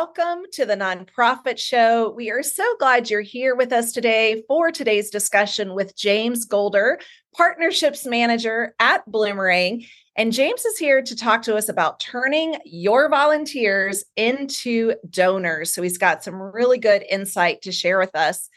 [0.00, 2.08] welcome to the Nonprofit Show.
[2.08, 7.02] We are so glad you're here with us today for today's discussion with James Goalder,
[7.36, 9.86] Partnerships Manager at Bloomerang.
[10.16, 15.74] And James is here to talk to us about turning your volunteers into donors.
[15.74, 18.48] So he's got some really good insight to share with us.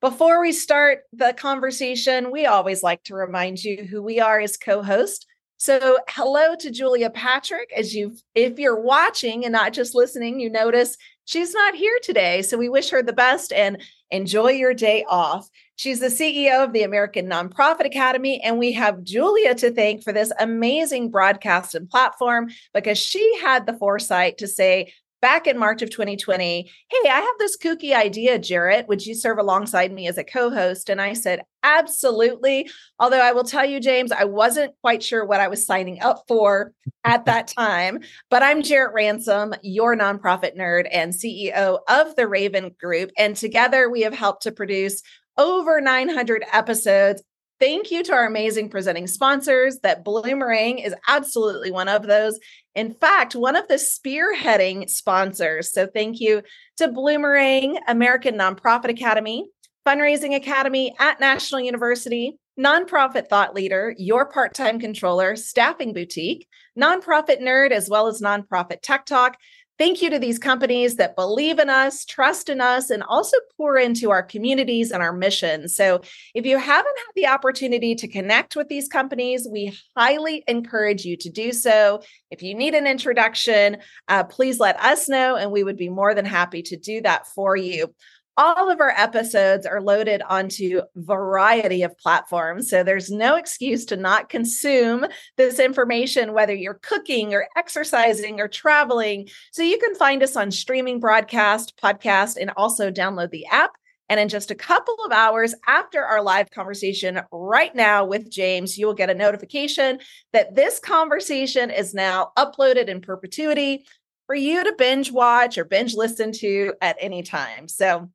[0.00, 4.56] Before we start the conversation, we always like to remind you who we are as
[4.56, 5.26] co host.
[5.58, 7.72] So, hello to Julia Patrick.
[7.74, 12.42] As you, if you're watching and not just listening, you notice she's not here today.
[12.42, 15.48] So, we wish her the best and enjoy your day off.
[15.76, 20.12] She's the CEO of the American Nonprofit Academy, and we have Julia to thank for
[20.12, 25.82] this amazing broadcast and platform because she had the foresight to say, back in March
[25.82, 28.88] of 2020, Hey, I have this kooky idea, Jarrett.
[28.88, 30.88] Would you serve alongside me as a co host?
[30.88, 32.70] And I said, Absolutely.
[33.00, 36.22] Although I will tell you, James, I wasn't quite sure what I was signing up
[36.28, 36.72] for
[37.04, 38.00] at that time.
[38.30, 43.10] But I'm Jarrett Ransom, your nonprofit nerd and CEO of the Raven Group.
[43.18, 45.02] And together we have helped to produce
[45.36, 47.22] over 900 episodes
[47.58, 52.38] Thank you to our amazing presenting sponsors that Bloomerang is absolutely one of those.
[52.74, 55.72] In fact, one of the spearheading sponsors.
[55.72, 56.42] So thank you
[56.76, 59.48] to Bloomerang, American Nonprofit Academy,
[59.86, 66.46] Fundraising Academy at National University, Nonprofit Thought Leader, Your Part Time Controller, Staffing Boutique,
[66.78, 69.38] Nonprofit Nerd, as well as Nonprofit Tech Talk.
[69.78, 73.76] Thank you to these companies that believe in us, trust in us, and also pour
[73.76, 75.68] into our communities and our mission.
[75.68, 76.00] So,
[76.34, 81.18] if you haven't had the opportunity to connect with these companies, we highly encourage you
[81.18, 82.00] to do so.
[82.30, 83.76] If you need an introduction,
[84.08, 87.26] uh, please let us know, and we would be more than happy to do that
[87.26, 87.92] for you
[88.36, 93.96] all of our episodes are loaded onto variety of platforms so there's no excuse to
[93.96, 95.06] not consume
[95.36, 100.50] this information whether you're cooking or exercising or traveling so you can find us on
[100.50, 103.72] streaming broadcast podcast and also download the app
[104.08, 108.78] and in just a couple of hours after our live conversation right now with James,
[108.78, 109.98] you will get a notification
[110.32, 113.84] that this conversation is now uploaded in perpetuity
[114.26, 117.68] for you to binge watch or binge listen to at any time.
[117.68, 118.10] So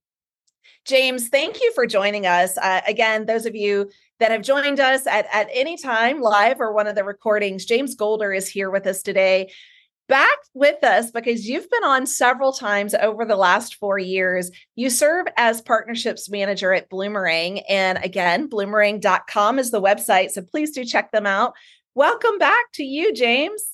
[0.86, 2.58] James, thank you for joining us.
[2.58, 6.74] Uh, again, those of you that have joined us at, at any time, live or
[6.74, 9.52] one of the recordings, James Goalder is here with us today.
[10.08, 14.52] Back with us because you've been on several times over the last four years.
[14.76, 17.64] You serve as partnerships manager at Bloomerang.
[17.70, 20.32] And again, bloomerang.com is the website.
[20.32, 21.54] So please do check them out.
[21.96, 23.71] Welcome back to you, James.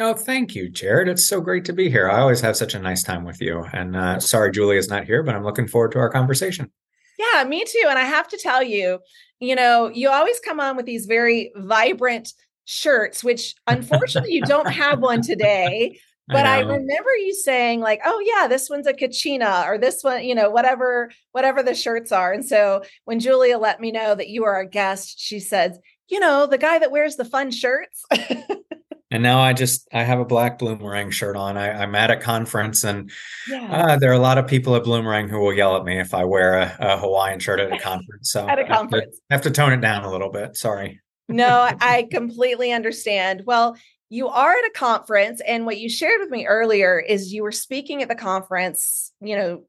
[0.00, 1.08] Oh, thank you, Jarrett.
[1.08, 2.08] It's so great to be here.
[2.08, 3.66] I always have such a nice time with you.
[3.74, 6.70] And uh, sorry, Julia's not here, but I'm looking forward to our conversation.
[7.18, 7.84] Yeah, me too.
[7.86, 9.00] And I have to tell you,
[9.40, 12.32] you know, you always come on with these very vibrant
[12.64, 16.00] shirts, which unfortunately you don't have one today.
[16.28, 20.04] But I, I, remember you saying like, "Oh yeah, this one's a Kachina or this
[20.04, 24.14] one, you know, whatever whatever the shirts are." And so when Julia let me know
[24.14, 27.50] that you are a guest, she says, "You know, the guy that wears the fun
[27.50, 28.04] shirts."
[29.10, 31.56] and now I just I have a black Bloomerang shirt on.
[31.56, 33.10] I, am at a conference, and
[33.48, 33.68] yeah.
[33.70, 36.14] uh, there are a lot of people at Bloomerang who will yell at me if
[36.14, 38.30] I wear a, a Hawaiian shirt at a conference.
[38.30, 40.30] So at a conference, I have, to, I have to tone it down a little
[40.30, 40.56] bit.
[40.56, 41.00] Sorry.
[41.28, 43.42] no, I completely understand.
[43.46, 43.76] Well,
[44.10, 47.52] you are at a conference, and what you shared with me earlier is you were
[47.52, 49.12] speaking at the conference.
[49.20, 49.64] You know,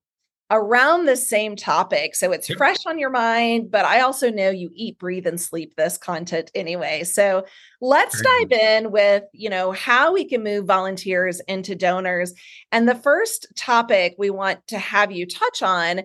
[0.52, 2.14] around the same topic.
[2.14, 5.76] So it's fresh on your mind, but I also know you eat, breathe, and sleep
[5.76, 7.06] this content anyway.
[7.06, 7.46] So
[7.80, 12.34] let's dive in with, you know, how we can move volunteers into donors.
[12.72, 16.02] And the first topic we want to have you touch on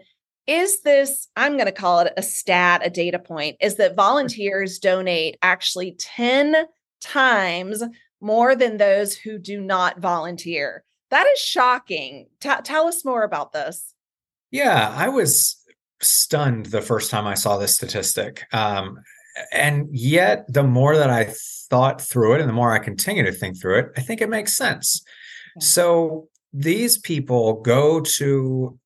[0.47, 4.79] is this, I'm going to call it a stat, a data point, is that volunteers
[4.79, 6.67] donate actually 10
[7.01, 7.83] times
[8.21, 10.85] more than those who do not volunteer.
[11.11, 12.29] That is shocking.
[12.39, 13.93] T- tell us more about this.
[14.57, 15.63] Yeah, I was
[16.01, 18.45] stunned the first time I saw this statistic.
[18.55, 19.01] Um,
[19.53, 21.35] and yet, the more that I
[21.69, 24.31] thought through it and the more I continue to think through it, I think it
[24.31, 25.03] makes sense.
[25.61, 28.79] So, these people go to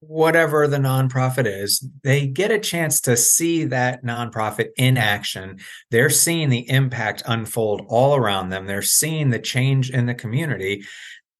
[0.00, 5.58] whatever the nonprofit is, they get a chance to see that nonprofit in action.
[5.90, 8.64] They're seeing the impact unfold all around them.
[8.64, 10.84] They're seeing the change in the community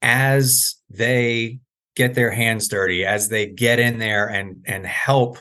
[0.02, 1.60] as they
[1.96, 5.38] get their hands dirty, as they get in there and and help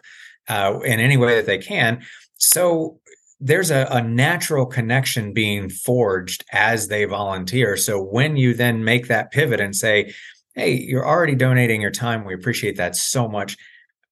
[0.47, 2.03] uh, in any way that they can.
[2.37, 2.99] So
[3.39, 7.75] there's a, a, natural connection being forged as they volunteer.
[7.75, 10.13] So when you then make that pivot and say,
[10.55, 12.23] "Hey, you're already donating your time.
[12.23, 13.57] We appreciate that so much."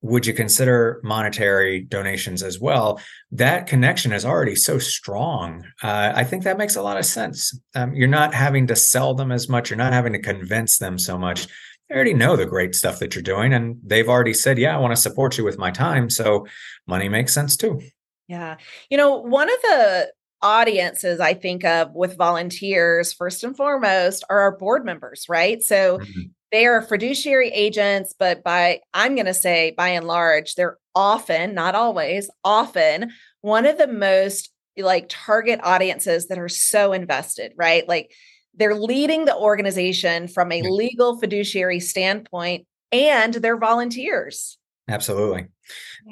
[0.01, 2.99] Would you consider monetary donations as well?
[3.31, 5.63] That connection is already so strong.
[5.81, 7.57] Uh, I think that makes a lot of sense.
[7.73, 9.69] Um, you're not having to sell them as much.
[9.69, 11.47] You're not having to convince them so much
[11.89, 14.80] they already know the great stuff that you're doing and they've already said yeah i
[14.80, 16.45] want to support you with my time so
[16.88, 17.81] money makes sense too
[18.27, 18.57] yeah
[18.89, 20.12] you know one of the
[20.44, 25.63] audiences I think of with volunteers, first and foremost, are our board members, right?
[25.63, 26.21] So mm-hmm.
[26.51, 31.56] they are fiduciary agents, but by, I'm going to say by and large, they're often,
[31.56, 37.88] not always, often one of the most like target audiences that are so invested, right?
[37.88, 38.12] Like
[38.55, 44.57] they're leading the organization from a legal fiduciary standpoint and they're volunteers.
[44.89, 45.47] Absolutely.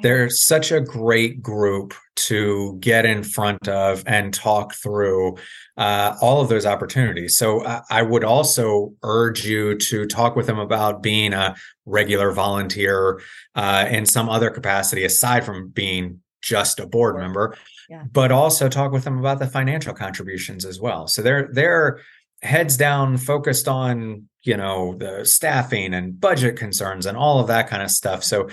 [0.00, 5.36] They're such a great group to get in front of and talk through
[5.76, 7.36] uh, all of those opportunities.
[7.36, 11.54] So uh, I would also urge you to talk with them about being a
[11.84, 13.20] regular volunteer
[13.54, 17.56] uh, in some other capacity aside from being just a board member,
[17.90, 18.04] yeah.
[18.10, 21.06] but also talk with them about the financial contributions as well.
[21.06, 22.00] So they're they're
[22.42, 27.68] heads down focused on you know the staffing and budget concerns and all of that
[27.68, 28.24] kind of stuff.
[28.24, 28.48] So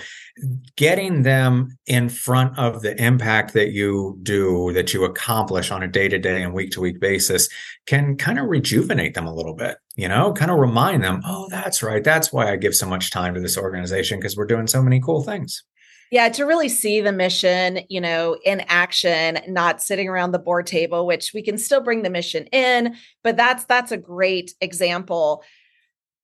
[0.76, 5.88] getting them in front of the impact that you do that you accomplish on a
[5.88, 7.48] day-to-day and week-to-week basis
[7.86, 10.32] can kind of rejuvenate them a little bit you know?
[10.32, 12.02] Kind of remind them oh that's right.
[12.02, 15.00] That's why i give so much time to this organization because we're doing so many
[15.00, 15.64] cool things
[16.10, 20.66] yeah, to really see the mission, you know, in action, not sitting around the board
[20.66, 25.44] table, which we can still bring the mission in, but that's that's a great example.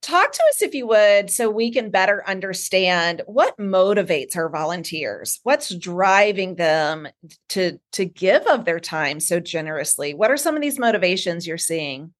[0.02, 5.40] Talk to us if you would so we can better understand what motivates our volunteers.
[5.44, 7.08] What's driving them
[7.50, 10.14] to to give of their time so generously?
[10.14, 12.12] What are some of these motivations you're seeing?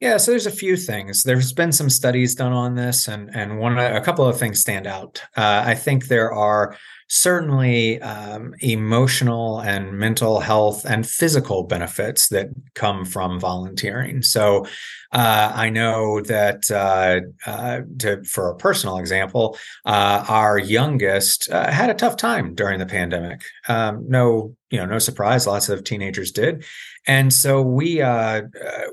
[0.00, 1.22] Yeah, so there's a few things.
[1.22, 4.86] There's been some studies done on this, and and one a couple of things stand
[4.86, 5.22] out.
[5.36, 6.76] Uh, I think there are
[7.08, 14.22] certainly um, emotional and mental health and physical benefits that come from volunteering.
[14.22, 14.66] So
[15.12, 21.70] uh, I know that uh, uh, to, for a personal example, uh, our youngest uh,
[21.70, 23.42] had a tough time during the pandemic.
[23.68, 26.64] Um, no, you know, no surprise, lots of teenagers did,
[27.06, 28.42] and so we uh,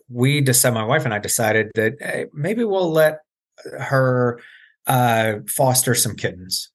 [0.09, 3.19] we decided, my wife and I decided that hey, maybe we'll let
[3.79, 4.39] her
[4.87, 6.69] uh, foster some kittens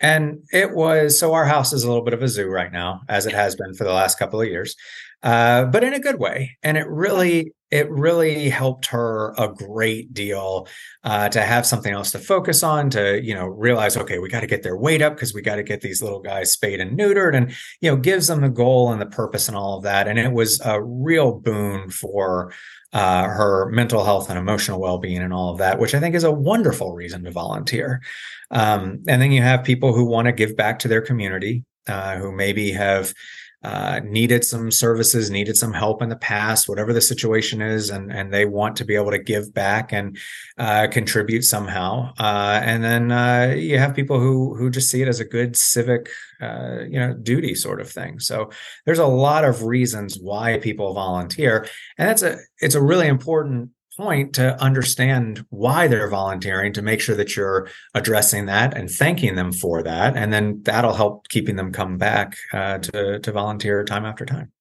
[0.00, 3.02] and it was so our house is a little bit of a zoo right now,
[3.08, 4.74] as it has been for the last couple of years,
[5.22, 6.56] uh, but in a good way.
[6.62, 10.66] And it really, it really helped her a great deal
[11.04, 12.90] uh, to have something else to focus on.
[12.90, 15.56] To you know realize, okay, we got to get their weight up because we got
[15.56, 18.92] to get these little guys spayed and neutered, and you know gives them the goal
[18.92, 20.08] and the purpose and all of that.
[20.08, 22.52] And it was a real boon for
[22.92, 26.24] uh, her mental health and emotional well-being and all of that, which I think is
[26.24, 28.02] a wonderful reason to volunteer.
[28.50, 32.16] Um, and then you have people who want to give back to their community, uh,
[32.16, 33.14] who maybe have
[33.62, 38.10] uh, needed some services, needed some help in the past, whatever the situation is, and
[38.10, 40.18] and they want to be able to give back and
[40.56, 42.12] uh, contribute somehow.
[42.18, 45.56] Uh, and then uh, you have people who who just see it as a good
[45.56, 46.08] civic,
[46.40, 48.18] uh, you know, duty sort of thing.
[48.18, 48.50] So
[48.86, 51.66] there's a lot of reasons why people volunteer,
[51.98, 57.00] and that's a it's a really important point to understand why they're volunteering to make
[57.00, 60.16] sure that you're addressing that and thanking them for that.
[60.16, 64.52] And then that'll help keeping them come back uh, to, to volunteer time after time.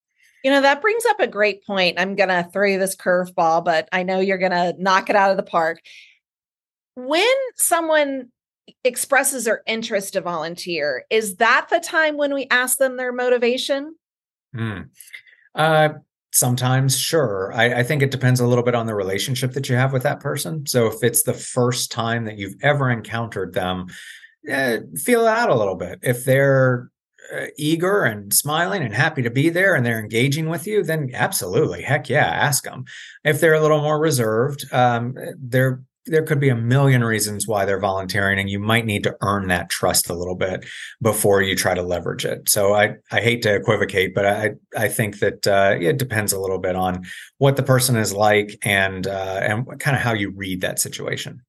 [0.43, 1.99] You know that brings up a great point.
[1.99, 5.15] I'm going to throw you this curveball but i know you're going to knock it
[5.15, 5.79] out of the park.
[6.95, 7.25] When
[7.55, 8.29] someone
[8.83, 13.95] expresses their interest to volunteer is that the time when we ask them their motivation?
[14.55, 14.89] Mm.
[15.55, 15.89] uh,
[16.31, 17.51] sometimes sure.
[17.53, 20.03] I, I, think it depends a little bit on the relationship that you have with
[20.03, 20.65] that person.
[20.67, 23.87] So if it's the first time that you've ever encountered them
[24.47, 25.99] eh, feel out a little bit.
[26.03, 26.91] If they're
[27.33, 31.09] uh, eager and smiling and happy to be there and they're engaging with you then
[31.13, 31.81] absolutely.
[31.81, 32.85] Heck yeah ask them
[33.23, 37.65] if they're a little more reserved um, they're there could be a million reasons why
[37.65, 40.65] they're volunteering and you might need to earn that trust a little bit
[41.01, 42.49] before you try to leverage it.
[42.49, 46.39] So i i hate to equivocate but i i think that uh, it depends a
[46.39, 47.05] little bit on
[47.37, 51.41] what the person is like and uh, and kind of how you read that situation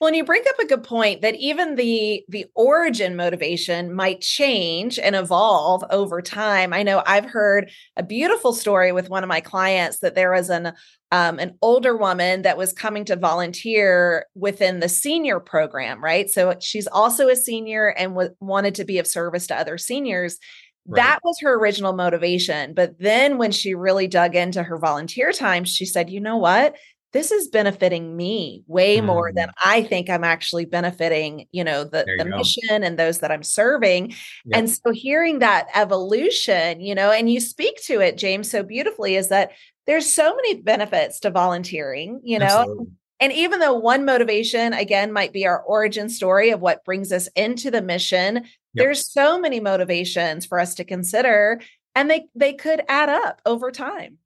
[0.00, 4.20] well, and you bring up a good point that even the the origin motivation might
[4.20, 6.72] change and evolve over time.
[6.72, 10.50] I know I've heard a beautiful story with one of my clients that there was
[10.50, 10.72] an
[11.10, 16.30] um, an older woman that was coming to volunteer within the senior program, right?
[16.30, 20.38] So she's also a senior and w- wanted to be of service to other seniors.
[20.86, 21.02] Right.
[21.02, 22.74] That was her original motivation.
[22.74, 26.76] But then when she really dug into her volunteer time, she said, you know what?
[27.12, 29.52] This is benefiting me way more than mm.
[29.64, 34.10] I think I'm actually benefiting, you know, the, the mission and those that I'm serving.
[34.10, 34.18] Yep.
[34.52, 39.16] And so hearing that evolution, you know, and you speak to it, James, so beautifully
[39.16, 39.52] is that
[39.86, 42.44] there's so many benefits to volunteering, you know.
[42.44, 42.86] Absolutely.
[43.20, 47.26] And even though one motivation, again, might be our origin story of what brings us
[47.34, 48.44] into the mission, yep.
[48.74, 51.60] there's so many motivations for us to consider,
[51.96, 54.18] and they they could add up over time.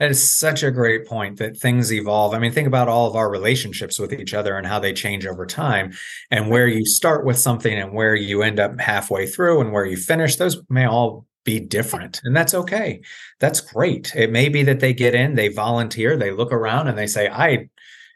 [0.00, 2.34] That is such a great point that things evolve.
[2.34, 5.26] I mean, think about all of our relationships with each other and how they change
[5.26, 5.92] over time,
[6.30, 9.84] and where you start with something and where you end up halfway through and where
[9.84, 10.36] you finish.
[10.36, 13.02] Those may all be different, and that's okay.
[13.40, 14.14] That's great.
[14.16, 17.28] It may be that they get in, they volunteer, they look around, and they say,
[17.28, 17.68] I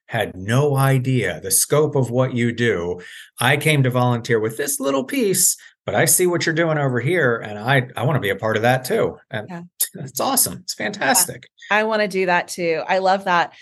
[0.06, 3.00] had no idea the scope of what you do.
[3.40, 7.00] I came to volunteer with this little piece, but I see what you're doing over
[7.00, 9.18] here and I I want to be a part of that too.
[9.30, 9.62] And yeah.
[9.94, 10.60] it's awesome.
[10.62, 11.46] It's fantastic.
[11.70, 12.82] Yeah, I want to do that too.
[12.86, 13.52] I love that.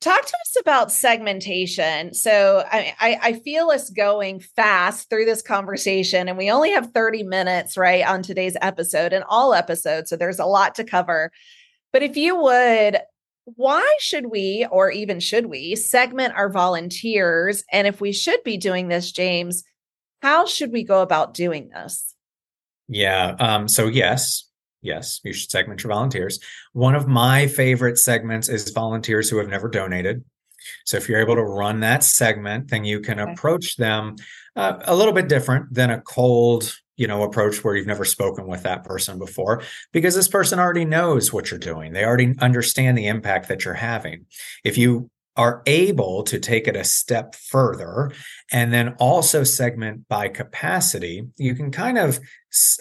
[0.00, 2.12] Talk to us about segmentation.
[2.12, 6.92] So I, I, I feel us going fast through this conversation, and we only have
[6.92, 10.10] 30 minutes, right, on today's episode and all episodes.
[10.10, 11.32] So there's a lot to cover.
[11.90, 12.98] But if you would
[13.44, 17.62] why should we, or even should we, segment our volunteers?
[17.72, 19.64] And if we should be doing this, James,
[20.24, 22.14] how should we go about doing this?
[22.88, 23.36] Yeah.
[23.38, 24.48] Um, so, yes,
[24.80, 26.40] yes, you should segment your volunteers.
[26.72, 30.24] One of my favorite segments is volunteers who have never donated.
[30.86, 33.32] So, if you're able to run that segment, then you can okay.
[33.32, 34.16] approach them
[34.56, 38.46] uh, a little bit different than a cold you know approach where you've never spoken
[38.46, 39.62] with that person before
[39.92, 43.74] because this person already knows what you're doing they already understand the impact that you're
[43.74, 44.26] having
[44.62, 48.10] if you are able to take it a step further
[48.52, 52.20] and then also segment by capacity you can kind of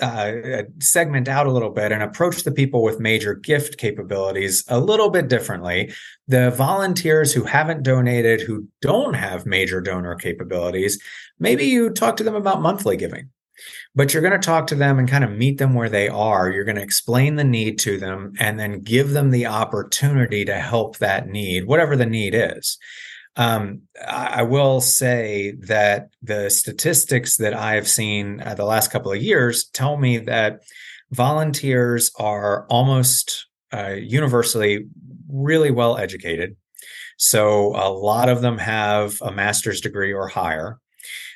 [0.02, 4.80] uh, segment out a little bit and approach the people with major gift capabilities a
[4.80, 5.92] little bit differently.
[6.28, 11.02] The volunteers who haven't donated who don't have major donor capabilities
[11.40, 13.30] maybe you talk to them about monthly giving
[13.96, 16.50] but you're going to talk to them and kind of meet them where they are.
[16.50, 20.56] You're going to explain the need to them and then give them the opportunity to
[20.56, 22.78] help that need, whatever the need is.
[23.36, 29.12] Um, I will say that the statistics that I have seen uh, the last couple
[29.12, 30.62] of years tell me that
[31.12, 34.86] volunteers are almost uh, universally
[35.28, 36.56] really well educated.
[37.18, 40.80] So a lot of them have a master's degree or higher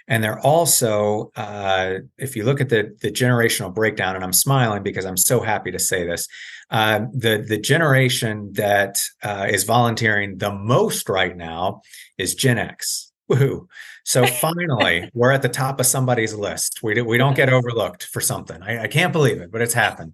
[0.07, 4.83] and they're also uh, if you look at the the generational breakdown and i'm smiling
[4.83, 6.27] because i'm so happy to say this
[6.69, 11.81] uh, the the generation that uh, is volunteering the most right now
[12.17, 13.67] is gen x Woohoo.
[14.05, 16.81] So finally, we're at the top of somebody's list.
[16.81, 18.61] We, do, we don't get overlooked for something.
[18.61, 20.13] I, I can't believe it, but it's happened.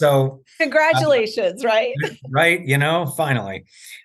[0.00, 1.94] So, congratulations, uh, right?
[2.30, 2.64] Right.
[2.64, 3.64] You know, finally.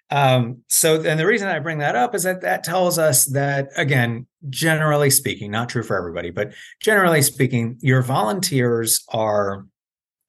[0.10, 3.70] Um, so, and the reason I bring that up is that that tells us that,
[3.78, 9.66] again, generally speaking, not true for everybody, but generally speaking, your volunteers are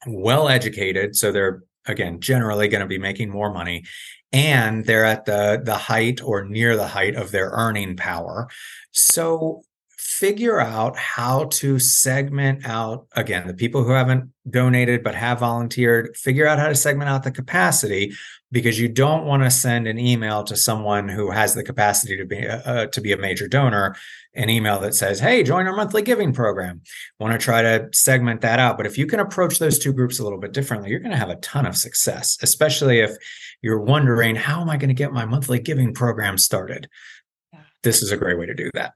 [0.07, 1.17] well educated.
[1.17, 3.85] So they're, again, generally going to be making more money
[4.33, 8.49] and they're at the the height or near the height of their earning power
[8.93, 9.63] so
[10.19, 16.17] figure out how to segment out again the people who haven't donated but have volunteered
[16.17, 18.15] figure out how to segment out the capacity
[18.51, 22.25] because you don't want to send an email to someone who has the capacity to
[22.25, 23.95] be uh, to be a major donor
[24.33, 26.81] an email that says hey join our monthly giving program.
[27.21, 30.19] Want to try to segment that out but if you can approach those two groups
[30.19, 33.15] a little bit differently you're going to have a ton of success especially if
[33.61, 36.89] you're wondering how am i going to get my monthly giving program started?
[37.83, 38.95] This is a great way to do that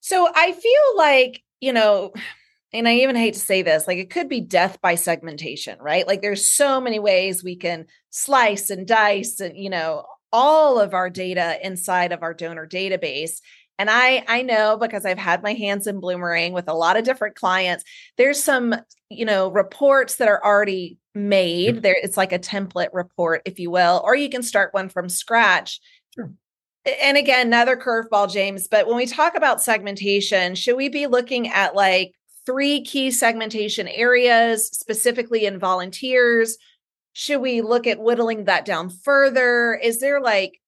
[0.00, 2.12] so I feel like, you know,
[2.72, 6.06] and I even hate to say this, like it could be death by segmentation, right?
[6.06, 10.92] Like there's so many ways we can slice and dice and, you know, all of
[10.92, 13.40] our data inside of our donor database.
[13.78, 17.04] And I I know because I've had my hands in Bloomerang with a lot of
[17.04, 17.84] different clients.
[18.18, 18.74] There's some,
[19.08, 21.82] you know, reports that are already made.
[21.82, 25.08] There it's like a template report if you will, or you can start one from
[25.08, 25.80] scratch.
[26.14, 26.32] Sure
[27.00, 31.48] and again, another curveball, James, but when we talk about segmentation, should we be looking
[31.48, 32.12] at like
[32.46, 36.56] three key segmentation areas, specifically in volunteers?
[37.12, 39.74] Should we look at whittling that down further?
[39.74, 40.60] Is there like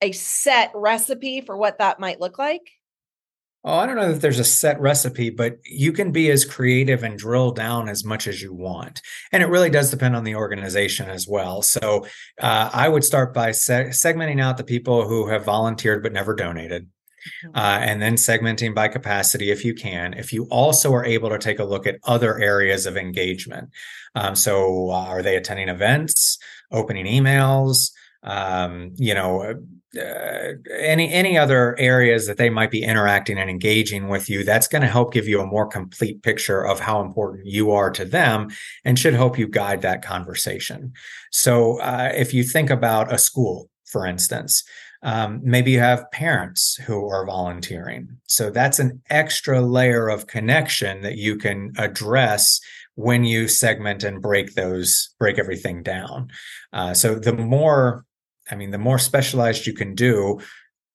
[0.00, 2.62] a set recipe for what that might look like?
[3.64, 7.02] Oh, I don't know that there's a set recipe, but you can be as creative
[7.02, 9.02] and drill down as much as you want.
[9.32, 11.62] And it really does depend on the organization as well.
[11.62, 12.06] So
[12.40, 16.34] uh, I would start by se- segmenting out the people who have volunteered but never
[16.34, 16.88] donated.
[17.44, 17.56] Mm-hmm.
[17.56, 20.14] Uh, and then segmenting by capacity if you can.
[20.14, 23.70] If you also are able to take a look at other areas of engagement.
[24.14, 26.38] Um, so, uh, are they attending events,
[26.70, 27.90] opening emails?
[28.22, 29.54] Um, you know,
[29.96, 34.68] uh, any any other areas that they might be interacting and engaging with you that's
[34.68, 38.04] going to help give you a more complete picture of how important you are to
[38.04, 38.48] them
[38.84, 40.92] and should help you guide that conversation
[41.30, 44.64] so uh, if you think about a school for instance
[45.02, 48.18] Um, maybe you have parents who are volunteering.
[48.26, 52.60] So that's an extra layer of connection that you can address
[52.96, 56.30] when you segment and break those, break everything down.
[56.72, 58.04] Uh, so the more,
[58.50, 60.40] I mean, the more specialized you can do,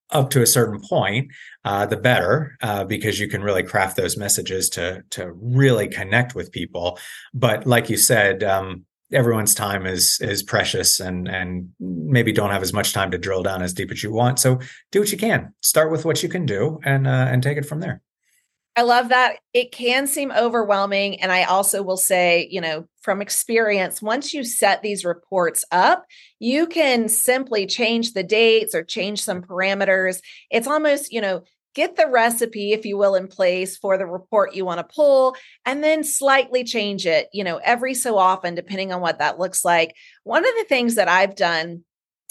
[0.09, 1.31] up to a certain point,
[1.65, 6.35] uh, the better, uh, because you can really craft those messages to to really connect
[6.35, 6.99] with people.
[7.33, 12.61] But like you said, um, everyone's time is is precious and and maybe don't have
[12.61, 14.39] as much time to drill down as deep as you want.
[14.39, 14.59] So
[14.91, 15.53] do what you can.
[15.61, 18.01] Start with what you can do and uh, and take it from there
[18.75, 23.21] i love that it can seem overwhelming and i also will say you know from
[23.21, 26.05] experience once you set these reports up
[26.39, 31.95] you can simply change the dates or change some parameters it's almost you know get
[31.95, 35.83] the recipe, if you will, in place for the report you want to pull, and
[35.83, 39.95] then slightly change it, you know, every so often, depending on what that looks like.
[40.23, 41.83] One of the things that I've done,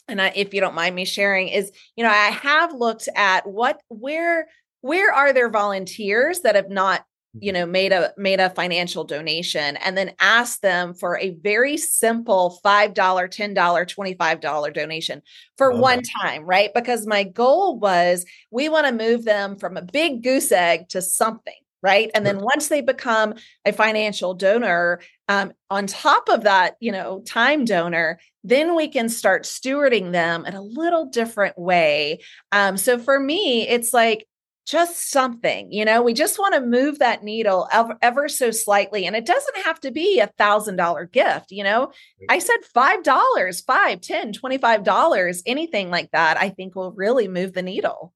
[0.08, 3.46] and I, if you don't mind me sharing, is, you know, I have looked at
[3.46, 4.46] what, where,
[4.82, 7.04] where are there volunteers that have not
[7.40, 11.78] you know made a made a financial donation and then ask them for a very
[11.78, 15.22] simple $5 $10 $25 donation
[15.56, 16.70] for one time right?
[16.74, 21.00] Because my goal was we want to move them from a big goose egg to
[21.00, 22.12] something right?
[22.14, 23.34] And then once they become
[23.64, 29.08] a financial donor um, on top of that you know time donor then we can
[29.08, 32.18] start stewarding them in a little different way.
[32.50, 34.26] Um, so for me it's like
[34.66, 39.06] just something you know we just want to move that needle ever, ever so slightly
[39.06, 41.92] and it doesn't have to be a thousand dollar gift you know?
[42.28, 46.92] I said five dollars five ten twenty five dollars anything like that i think will
[46.92, 48.12] really move the needle.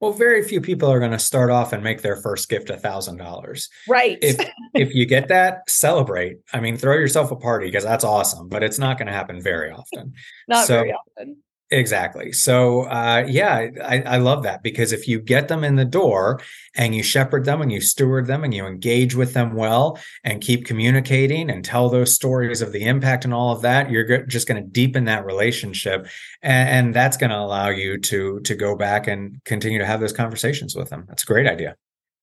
[0.00, 2.76] Well very few people are going to start off and make their first gift a
[2.76, 3.68] thousand dollars.
[3.88, 4.18] Right.
[4.20, 6.38] If if you get that celebrate.
[6.52, 9.40] I mean throw yourself a party because that's awesome but it's not going to happen
[9.40, 10.14] very often.
[10.48, 11.36] Not so, very often
[11.72, 12.32] Exactly.
[12.32, 16.42] So, uh, yeah, I, I, love that because if you get them in the door
[16.76, 20.42] and you shepherd them and you steward them and you engage with them well and
[20.42, 24.46] keep communicating and tell those stories of the impact and all of that, you're just
[24.46, 26.06] going to deepen that relationship,
[26.42, 30.00] and, and that's going to allow you to to go back and continue to have
[30.00, 31.06] those conversations with them.
[31.08, 31.76] That's a great idea.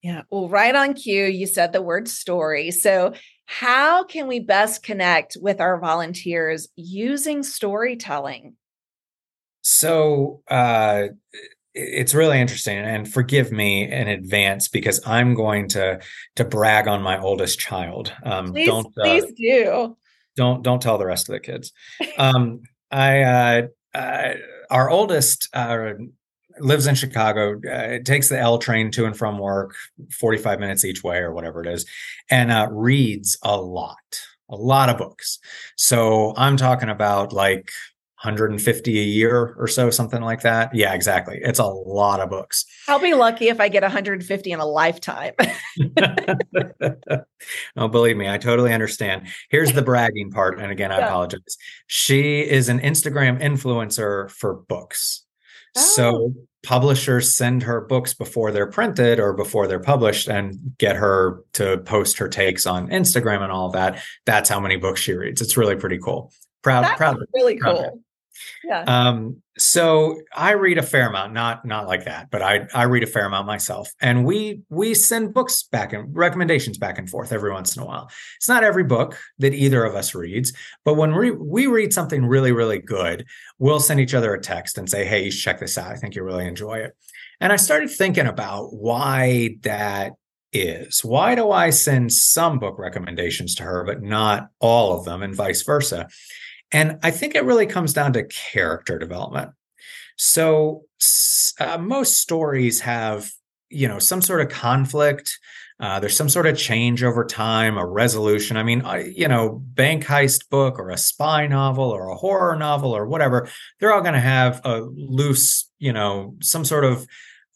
[0.03, 0.21] Yeah.
[0.29, 2.69] Well, right on cue, you said the word story.
[2.69, 3.13] So,
[3.47, 8.55] how can we best connect with our volunteers using storytelling?
[9.71, 11.09] So uh,
[11.75, 15.99] it's really interesting, and forgive me in advance because I'm going to
[16.37, 18.11] to brag on my oldest child.
[18.23, 19.95] Um, please, don't uh, please do.
[20.35, 21.71] Don't don't tell the rest of the kids.
[22.17, 23.61] Um, I uh,
[23.93, 24.33] uh,
[24.71, 25.91] our oldest uh,
[26.59, 27.61] lives in Chicago.
[27.61, 29.75] Uh, takes the L train to and from work,
[30.11, 31.85] forty five minutes each way or whatever it is,
[32.31, 35.37] and uh, reads a lot, a lot of books.
[35.77, 37.69] So I'm talking about like
[38.21, 40.75] 150 a year or so, something like that.
[40.75, 41.39] Yeah, exactly.
[41.41, 42.65] It's a lot of books.
[42.89, 45.35] I'll be lucky if I get 150 in a lifetime.
[47.77, 49.27] oh, believe me, I totally understand.
[49.49, 50.59] Here's the bragging part.
[50.59, 51.07] And again, I yeah.
[51.07, 51.57] apologize.
[51.87, 55.23] She is an Instagram influencer for books.
[55.77, 55.81] Oh.
[55.81, 61.41] So publishers send her books before they're printed or before they're published and get her
[61.53, 64.03] to post her takes on Instagram and all that.
[64.25, 65.41] That's how many books she reads.
[65.41, 66.33] It's really pretty cool.
[66.61, 68.01] Proud, That's proud, really proud cool.
[68.63, 68.83] Yeah.
[68.87, 73.03] Um, so I read a fair amount, not not like that, but I I read
[73.03, 73.91] a fair amount myself.
[74.01, 77.85] And we we send books back and recommendations back and forth every once in a
[77.85, 78.09] while.
[78.37, 80.53] It's not every book that either of us reads,
[80.85, 83.25] but when we we read something really, really good,
[83.57, 85.91] we'll send each other a text and say, Hey, you should check this out.
[85.91, 86.95] I think you'll really enjoy it.
[87.41, 90.13] And I started thinking about why that
[90.53, 91.03] is.
[91.03, 95.35] Why do I send some book recommendations to her, but not all of them, and
[95.35, 96.07] vice versa?
[96.71, 99.51] And I think it really comes down to character development.
[100.17, 100.83] So
[101.59, 103.31] uh, most stories have,
[103.69, 105.39] you know, some sort of conflict.
[105.79, 108.57] Uh, there's some sort of change over time, a resolution.
[108.57, 108.83] I mean,
[109.15, 113.47] you know, bank heist book or a spy novel or a horror novel or whatever,
[113.79, 117.07] they're all going to have a loose, you know, some sort of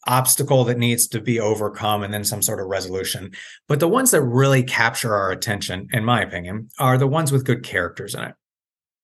[0.06, 3.32] obstacle that needs to be overcome and then some sort of resolution.
[3.68, 7.44] But the ones that really capture our attention, in my opinion, are the ones with
[7.44, 8.34] good characters in it.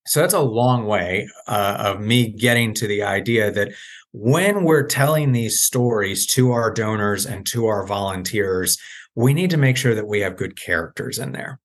[0.05, 3.71] So that's a long way uh, of me getting to the idea that
[4.11, 8.77] when we're telling these stories to our donors and to our volunteers,
[9.15, 11.59] we need to make sure that we have good characters in there.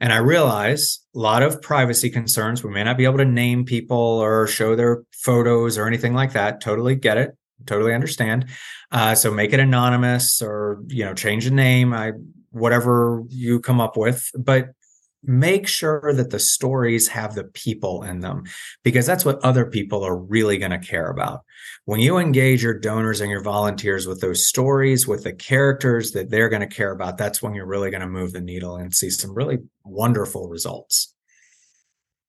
[0.00, 2.62] And I realize a lot of privacy concerns.
[2.62, 6.32] We may not be able to name people or show their photos or anything like
[6.32, 6.60] that.
[6.60, 7.36] Totally get it.
[7.64, 8.46] Totally understand.
[8.92, 11.94] Uh, so make it anonymous or you know change the name.
[11.94, 12.12] I
[12.50, 14.30] whatever you come up with.
[14.38, 14.70] But
[15.26, 18.44] make sure that the stories have the people in them
[18.82, 21.42] because that's what other people are really going to care about.
[21.84, 26.30] When you engage your donors and your volunteers with those stories, with the characters that
[26.30, 28.94] they're going to care about, that's when you're really going to move the needle and
[28.94, 31.14] see some really wonderful results.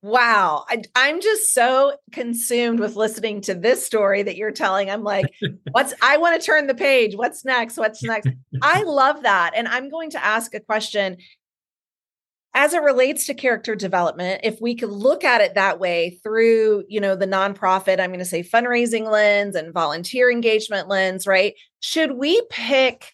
[0.04, 0.66] Wow.
[0.70, 4.90] I, am just so consumed with listening to this story that you're telling.
[4.92, 5.26] I'm like,
[5.72, 7.16] what's, I want to turn the page.
[7.16, 7.78] What's next?
[7.78, 8.30] What's next?
[8.62, 9.52] I love that.
[9.56, 11.18] And I'm going to ask a question
[12.58, 14.42] as it relates to character development.
[14.44, 18.18] If we could look at it that way through, you know, the nonprofit, I'm going
[18.18, 21.54] to say fundraising lens and volunteer engagement lens, right?
[21.82, 23.14] Should we pick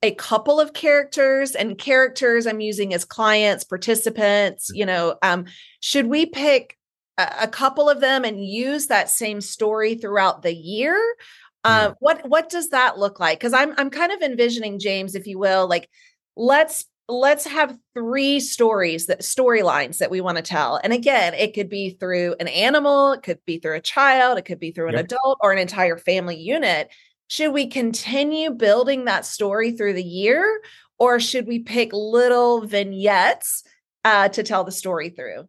[0.00, 5.44] a couple of characters and characters i'm using as clients participants you know um,
[5.80, 6.78] should we pick
[7.18, 10.96] a, a, couple of them and use that same story throughout the year
[11.64, 15.26] uh, what what does that look like because i'm i'm kind of envisioning james if
[15.26, 15.90] you will like
[16.36, 21.54] let's let's have three stories that storylines that we want to tell and again it
[21.54, 24.88] could be through an animal it could be through a child it could be through
[24.88, 25.06] an yep.
[25.06, 26.90] adult or an entire family unit
[27.28, 30.60] should we continue building that story through the year
[30.98, 33.64] or should we pick little vignettes
[34.04, 35.48] uh, to tell the story through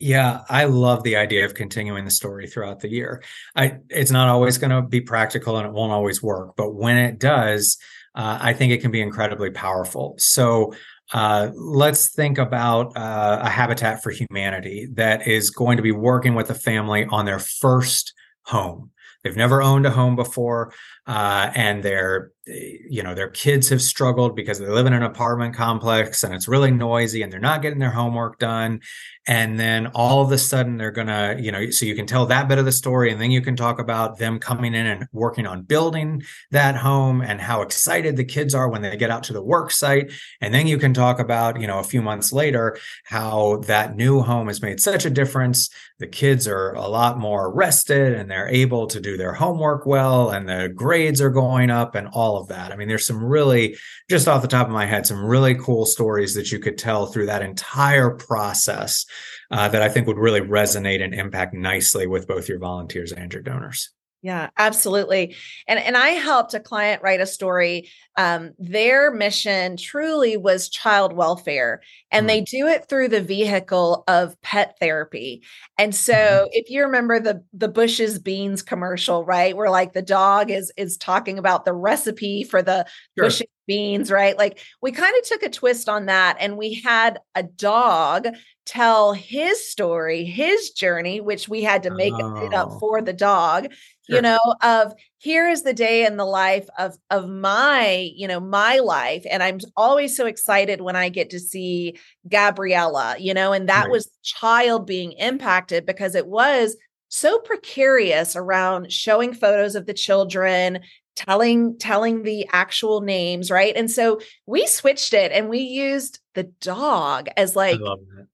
[0.00, 3.22] yeah, I love the idea of continuing the story throughout the year.
[3.54, 6.96] I it's not always going to be practical and it won't always work, but when
[6.96, 7.78] it does,
[8.14, 10.14] uh, I think it can be incredibly powerful.
[10.18, 10.74] So
[11.12, 16.34] uh, let's think about uh, a Habitat for Humanity that is going to be working
[16.34, 18.90] with a family on their first home.
[19.22, 20.72] They've never owned a home before,
[21.06, 25.54] uh, and their, you know, their kids have struggled because they live in an apartment
[25.54, 28.80] complex and it's really noisy, and they're not getting their homework done,
[29.26, 32.48] and then all of a sudden they're gonna you know so you can tell that
[32.48, 35.46] bit of the story and then you can talk about them coming in and working
[35.46, 39.32] on building that home and how excited the kids are when they get out to
[39.32, 40.12] the work site.
[40.40, 44.20] And then you can talk about you know a few months later how that new
[44.20, 45.70] home has made such a difference.
[45.98, 50.30] The kids are a lot more rested and they're able to do their homework well
[50.30, 53.76] and the grades are going up and all of that i mean there's some really
[54.08, 57.06] just off the top of my head some really cool stories that you could tell
[57.06, 59.04] through that entire process
[59.50, 63.32] uh, that I think would really resonate and impact nicely with both your volunteers and
[63.32, 63.90] your donors.
[64.24, 65.36] Yeah, absolutely.
[65.68, 67.90] And and I helped a client write a story.
[68.16, 74.02] Um, their mission truly was child welfare, and mm they do it through the vehicle
[74.08, 75.42] of pet therapy.
[75.76, 80.00] And so, mm if you remember the the Bush's Beans commercial, right, where like the
[80.00, 82.86] dog is is talking about the recipe for the
[83.18, 83.26] sure.
[83.26, 84.38] Bush's beans, right?
[84.38, 88.28] Like we kind of took a twist on that, and we had a dog
[88.66, 92.36] tell his story, his journey, which we had to make oh.
[92.46, 93.68] it up for the dog,
[94.08, 94.16] sure.
[94.16, 98.40] you know, of here is the day in the life of of my, you know,
[98.40, 99.24] my life.
[99.30, 101.96] And I'm always so excited when I get to see
[102.28, 103.90] Gabriella, you know, and that right.
[103.90, 106.76] was child being impacted because it was
[107.08, 110.80] so precarious around showing photos of the children
[111.16, 116.42] telling telling the actual names right and so we switched it and we used the
[116.60, 117.78] dog as like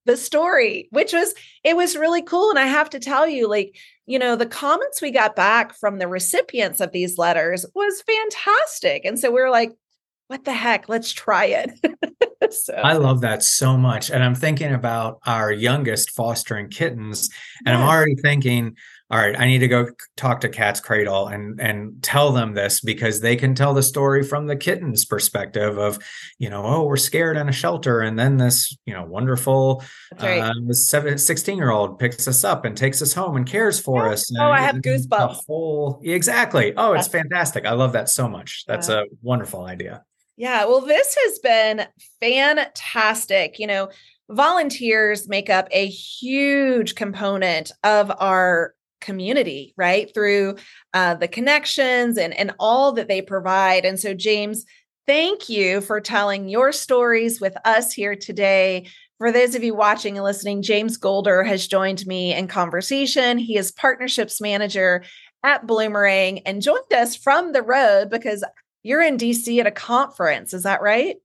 [0.06, 3.76] the story which was it was really cool and i have to tell you like
[4.06, 9.04] you know the comments we got back from the recipients of these letters was fantastic
[9.04, 9.72] and so we are like
[10.28, 11.70] what the heck let's try it
[12.50, 12.72] so.
[12.74, 17.28] i love that so much and i'm thinking about our youngest fostering kittens
[17.66, 17.82] and yeah.
[17.82, 18.74] i'm already thinking
[19.10, 22.80] all right, I need to go talk to Cat's Cradle and and tell them this
[22.80, 25.98] because they can tell the story from the kitten's perspective of,
[26.38, 29.82] you know, oh, we're scared in a shelter, and then this, you know, wonderful
[30.20, 30.38] right.
[30.40, 34.12] uh, 16 year old picks us up and takes us home and cares for yeah.
[34.12, 34.30] us.
[34.30, 35.44] And, oh, I have goosebumps.
[35.44, 36.72] Whole, exactly.
[36.76, 37.66] Oh, it's fantastic.
[37.66, 38.64] I love that so much.
[38.68, 39.00] That's yeah.
[39.00, 40.04] a wonderful idea.
[40.36, 40.66] Yeah.
[40.66, 41.86] Well, this has been
[42.20, 43.58] fantastic.
[43.58, 43.88] You know,
[44.30, 50.12] volunteers make up a huge component of our community, right?
[50.12, 50.56] Through
[50.94, 53.84] uh, the connections and, and all that they provide.
[53.84, 54.64] And so, James,
[55.06, 58.86] thank you for telling your stories with us here today.
[59.18, 63.36] For those of you watching and listening, James Goalder has joined me in conversation.
[63.36, 65.04] He is partnerships manager
[65.44, 68.44] at Bloomerang and joined us from the road because
[68.82, 70.54] you're in DC at a conference.
[70.54, 71.16] Is that right?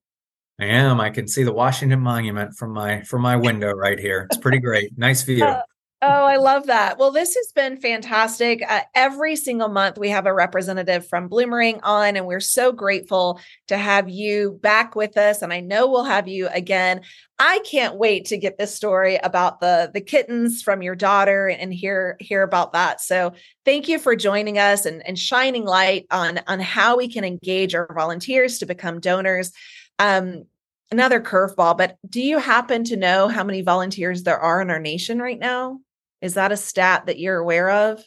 [0.59, 1.01] I am.
[1.01, 4.27] I can see the Washington Monument from my from my window right here.
[4.29, 4.97] It's pretty great.
[4.97, 5.43] Nice view.
[5.43, 5.61] Uh,
[6.07, 6.99] Oh, I love that.
[6.99, 8.61] Well, this has been fantastic.
[8.67, 13.39] Uh, every single month, we have a representative from Bloomerang on, and we're so grateful
[13.69, 15.41] to have you back with us.
[15.41, 17.01] And I know we'll have you again.
[17.39, 21.73] I can't wait to get this story about the the kittens from your daughter and
[21.73, 23.01] hear hear about that.
[23.01, 27.23] So, thank you for joining us and, and shining light on on how we can
[27.23, 29.51] engage our volunteers to become donors.
[29.97, 30.43] Um,
[30.91, 34.79] another curveball, but do you happen to know how many volunteers there are in our
[34.79, 35.79] nation right now?
[36.25, 38.03] Is that a stat that you're aware of?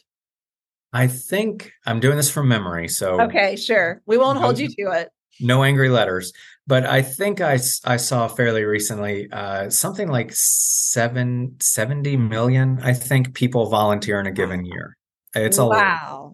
[0.91, 2.89] I think I'm doing this from memory.
[2.89, 4.01] So, okay, sure.
[4.07, 5.09] We won't no, hold you to it.
[5.39, 6.33] No angry letters.
[6.67, 12.91] But I think I, I saw fairly recently uh, something like seven, 70 million, I
[12.91, 14.97] think, people volunteer in a given year.
[15.33, 16.33] It's a wow.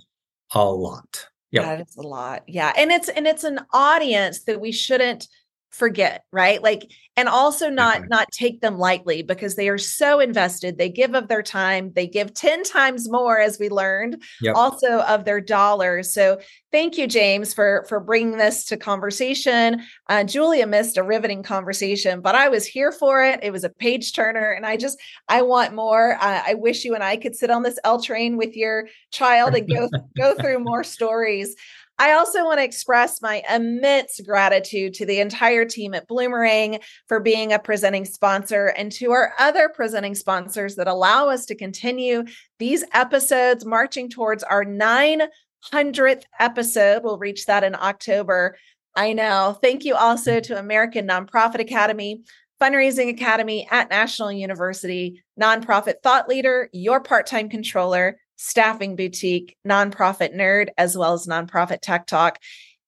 [0.53, 0.59] lot.
[0.59, 1.27] A lot.
[1.51, 1.75] Yeah.
[1.75, 2.45] That is a lot.
[2.47, 2.73] Yeah.
[2.75, 5.27] And it's and it's an audience that we shouldn't
[5.75, 6.61] forget right?
[6.61, 8.07] Like and also not mm-hmm.
[8.09, 10.77] not take them lightly because they are so invested.
[10.77, 11.91] They give of their time.
[11.93, 14.55] They give 10 times more as we learned yep.
[14.55, 16.13] also of their dollars.
[16.13, 16.39] So
[16.71, 19.81] thank you james for for bringing this to conversation.
[20.09, 23.39] Uh, julia missed a riveting conversation but i was here for it.
[23.43, 26.15] It was a page turner and i just i want more.
[26.15, 29.55] Uh, i wish you and i could sit on this l train with your child
[29.55, 31.55] and go go through more stories
[31.97, 37.21] I also want to express my immense gratitude to the entire team at Bloomerang for
[37.21, 42.25] being a presenting sponsor and to our other presenting sponsors that allow us to continue
[42.59, 47.03] these episodes marching towards our 900th episode.
[47.03, 48.57] We'll reach that in October.
[48.95, 49.57] I know.
[49.61, 52.23] Thank you also to American Nonprofit Academy,
[52.61, 60.35] Fundraising Academy at National University, Nonprofit Thought Leader, your part time controller, Staffing Boutique, Nonprofit
[60.35, 62.39] Nerd, as well as Nonprofit Tech Talk.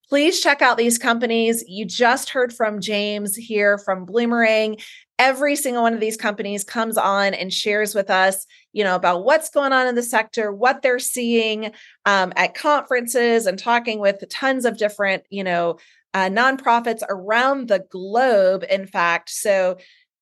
[0.10, 1.64] Please check out these companies.
[1.68, 4.82] You just heard from James here from Bloomerang.
[5.20, 9.26] Every single one of these companies comes on and shares with us, you know, about
[9.26, 11.72] what's going on in the sector, what they're seeing
[12.06, 15.78] um, at conferences, and talking with tons of different, you know,
[16.14, 18.64] uh, nonprofits around the globe.
[18.70, 19.78] In fact, so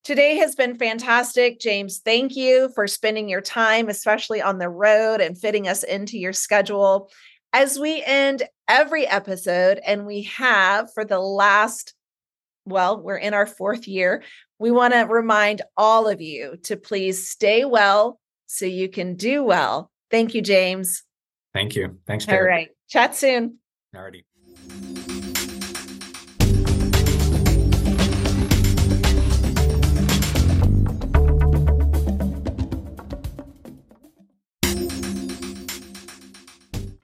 [0.05, 1.59] Today has been fantastic.
[1.59, 6.19] James, thank you for spending your time, especially on the road and fitting us into
[6.19, 7.09] your schedule.
[7.53, 11.95] As we end every episode, and we have for the last,
[12.65, 14.21] well, we're in our fourth year,
[14.59, 19.43] we want to remind all of you to please stay well so you can do
[19.43, 19.89] well.
[20.11, 21.03] Thank you, James.
[21.51, 21.97] Thank you.
[22.05, 22.41] Thanks, Jarrett.
[22.41, 22.69] All right.
[22.89, 23.57] Chat soon.
[23.95, 24.21] Alrighty.